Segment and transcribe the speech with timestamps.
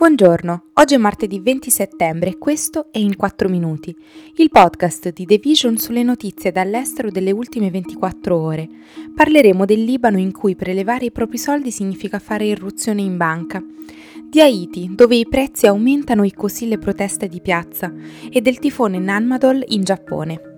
[0.00, 3.94] Buongiorno, oggi è martedì 20 settembre e questo è In 4 Minuti,
[4.36, 8.66] il podcast di The Vision sulle notizie dall'estero delle ultime 24 ore.
[9.14, 13.62] Parleremo del Libano in cui prelevare i propri soldi significa fare irruzione in banca,
[14.26, 17.92] di Haiti dove i prezzi aumentano e così le proteste di piazza,
[18.30, 20.49] e del tifone Nanmadol in Giappone.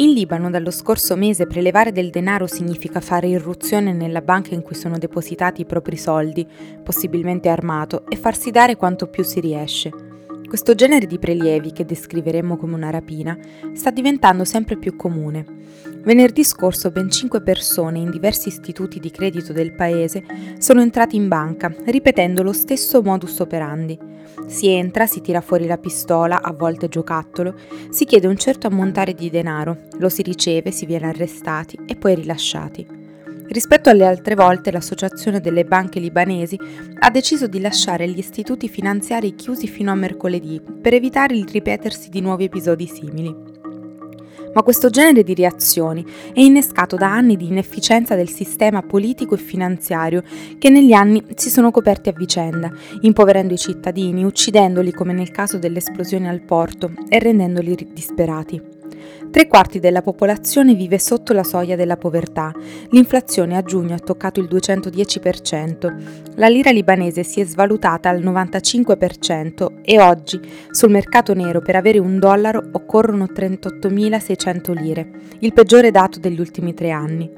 [0.00, 4.74] In Libano dallo scorso mese prelevare del denaro significa fare irruzione nella banca in cui
[4.74, 6.48] sono depositati i propri soldi,
[6.82, 10.09] possibilmente armato, e farsi dare quanto più si riesce.
[10.50, 13.38] Questo genere di prelievi, che descriveremmo come una rapina,
[13.72, 15.46] sta diventando sempre più comune.
[16.02, 20.24] Venerdì scorso ben 5 persone in diversi istituti di credito del paese
[20.58, 23.96] sono entrati in banca, ripetendo lo stesso modus operandi.
[24.46, 27.54] Si entra, si tira fuori la pistola, a volte giocattolo,
[27.90, 32.16] si chiede un certo ammontare di denaro, lo si riceve, si viene arrestati e poi
[32.16, 32.99] rilasciati.
[33.50, 36.56] Rispetto alle altre volte, l'Associazione delle banche libanesi
[37.00, 42.10] ha deciso di lasciare gli istituti finanziari chiusi fino a mercoledì per evitare il ripetersi
[42.10, 43.48] di nuovi episodi simili
[44.52, 49.38] ma questo genere di reazioni è innescato da anni di inefficienza del sistema politico e
[49.38, 50.24] finanziario
[50.58, 52.68] che negli anni si sono coperti a vicenda,
[53.02, 58.79] impoverendo i cittadini, uccidendoli come nel caso dell'esplosione al porto e rendendoli disperati.
[59.28, 62.52] Tre quarti della popolazione vive sotto la soglia della povertà.
[62.88, 66.34] L'inflazione a giugno ha toccato il 210%.
[66.36, 71.98] La lira libanese si è svalutata al 95% e oggi sul mercato nero per avere
[71.98, 75.10] un dollaro occorrono 38.600 lire,
[75.40, 77.30] il peggiore dato degli ultimi tre anni.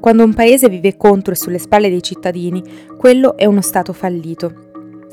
[0.00, 2.62] Quando un paese vive contro e sulle spalle dei cittadini,
[2.96, 4.70] quello è uno Stato fallito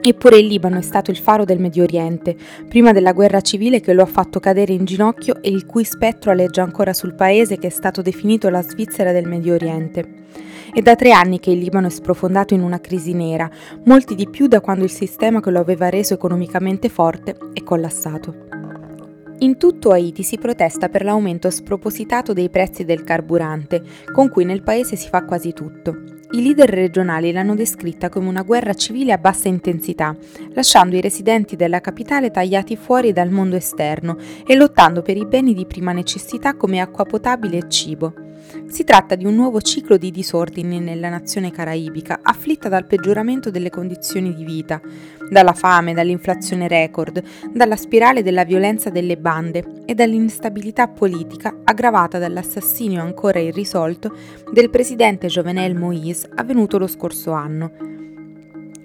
[0.10, 2.36] Eppure il Libano è stato il faro del Medio Oriente,
[2.68, 6.32] prima della guerra civile che lo ha fatto cadere in ginocchio e il cui spettro
[6.32, 10.24] aleggia ancora sul paese che è stato definito la Svizzera del Medio Oriente.
[10.74, 13.48] È da tre anni che il Libano è sprofondato in una crisi nera,
[13.86, 18.48] molti di più da quando il sistema che lo aveva reso economicamente forte è collassato.
[19.42, 24.64] In tutto Haiti si protesta per l'aumento spropositato dei prezzi del carburante, con cui nel
[24.64, 26.19] paese si fa quasi tutto.
[26.32, 30.16] I leader regionali l'hanno descritta come una guerra civile a bassa intensità,
[30.54, 35.56] lasciando i residenti della capitale tagliati fuori dal mondo esterno e lottando per i beni
[35.56, 38.29] di prima necessità come acqua potabile e cibo.
[38.68, 43.70] Si tratta di un nuovo ciclo di disordini nella nazione caraibica, afflitta dal peggioramento delle
[43.70, 44.82] condizioni di vita,
[45.30, 47.22] dalla fame, dall'inflazione record,
[47.52, 54.16] dalla spirale della violenza delle bande e dall'instabilità politica aggravata dall'assassinio ancora irrisolto
[54.52, 58.09] del presidente Jovenel Moïse avvenuto lo scorso anno.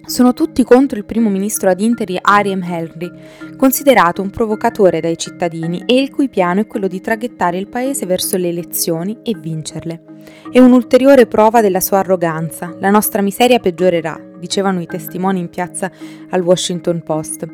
[0.07, 3.11] Sono tutti contro il primo ministro ad interi Ariam Henry,
[3.57, 8.05] considerato un provocatore dai cittadini e il cui piano è quello di traghettare il paese
[8.05, 10.03] verso le elezioni e vincerle.
[10.51, 12.75] È un'ulteriore prova della sua arroganza.
[12.79, 15.91] La nostra miseria peggiorerà, dicevano i testimoni in piazza
[16.29, 17.47] al Washington Post.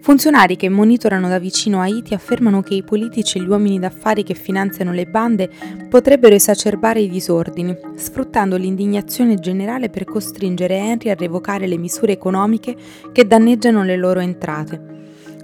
[0.00, 4.34] Funzionari che monitorano da vicino Haiti affermano che i politici e gli uomini d'affari che
[4.34, 5.50] finanziano le bande
[5.88, 12.74] potrebbero esacerbare i disordini, sfruttando l'indignazione generale per costringere Henry a revocare le misure economiche
[13.12, 14.96] che danneggiano le loro entrate.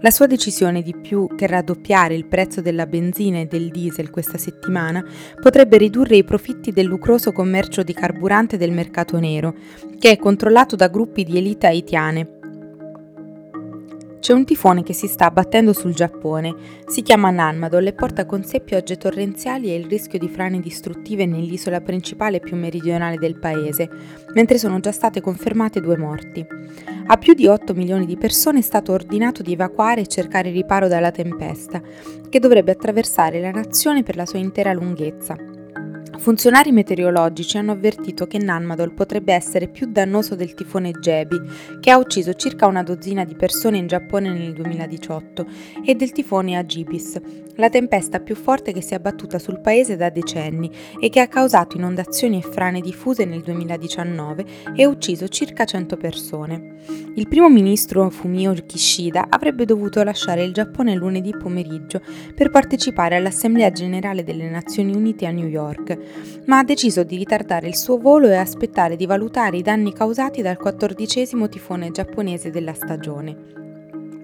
[0.04, 4.36] La sua decisione di più che raddoppiare il prezzo della benzina e del diesel questa
[4.36, 5.02] settimana
[5.40, 9.54] potrebbe ridurre i profitti del lucroso commercio di carburante del mercato nero,
[9.98, 12.33] che è controllato da gruppi di elite haitiane,
[14.24, 16.54] c'è un tifone che si sta abbattendo sul Giappone,
[16.86, 21.26] si chiama Nanmadol e porta con sé piogge torrenziali e il rischio di frane distruttive
[21.26, 23.86] nell'isola principale più meridionale del paese,
[24.32, 26.42] mentre sono già state confermate due morti.
[27.08, 30.88] A più di 8 milioni di persone è stato ordinato di evacuare e cercare riparo
[30.88, 31.82] dalla tempesta,
[32.26, 35.53] che dovrebbe attraversare la nazione per la sua intera lunghezza.
[36.24, 41.38] Funzionari meteorologici hanno avvertito che Nanmadol potrebbe essere più dannoso del tifone Jebi,
[41.80, 45.46] che ha ucciso circa una dozzina di persone in Giappone nel 2018,
[45.84, 47.20] e del tifone Agibis,
[47.56, 51.28] la tempesta più forte che si è abbattuta sul paese da decenni e che ha
[51.28, 56.74] causato inondazioni e frane diffuse nel 2019 e ucciso circa 100 persone.
[57.16, 62.00] Il primo ministro Fumio Kishida avrebbe dovuto lasciare il Giappone lunedì pomeriggio
[62.34, 66.13] per partecipare all'Assemblea generale delle Nazioni Unite a New York,
[66.46, 70.42] ma ha deciso di ritardare il suo volo e aspettare di valutare i danni causati
[70.42, 73.54] dal quattordicesimo tifone giapponese della stagione.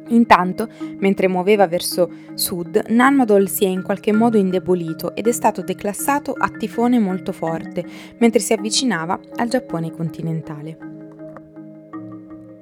[0.08, 5.62] Intanto, mentre muoveva verso sud, Nanmadol si è in qualche modo indebolito ed è stato
[5.62, 7.84] declassato a tifone molto forte,
[8.18, 10.78] mentre si avvicinava al Giappone continentale.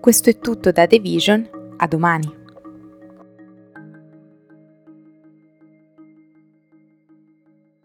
[0.00, 1.48] Questo è tutto da The Vision,
[1.78, 2.38] a domani.